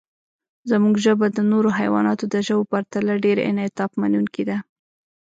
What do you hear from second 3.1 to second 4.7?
ډېر انعطافمنونکې ده.